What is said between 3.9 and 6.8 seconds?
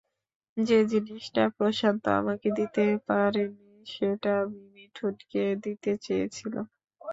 সেটা আমি মিঠুনকে দিতে চেয়েছিলাম।